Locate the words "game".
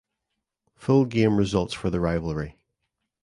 1.05-1.37